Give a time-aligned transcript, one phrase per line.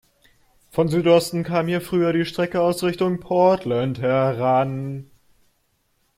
[0.71, 5.11] Von Südosten kam hier früher die Strecke aus Richtung Portland heran.